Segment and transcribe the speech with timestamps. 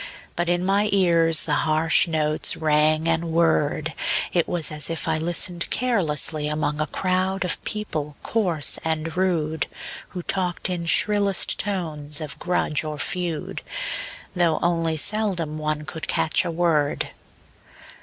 [0.35, 3.93] But in my ears the harsh notes rang and whirred;
[4.33, 9.67] It was as if I listened carelessly Among a crowd of people coarse and rude,
[10.09, 13.61] Who talked in shrillest tones of grudge or feud,
[14.35, 17.09] Though only seldom one could catch a word.